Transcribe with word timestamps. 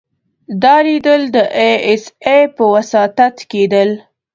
دا 0.61 0.75
ليدل 0.85 1.21
د 1.35 1.37
ای 1.59 1.71
اس 1.89 2.03
ای 2.27 2.41
په 2.55 2.63
وساطت 2.73 3.35
کېدل. 3.51 3.89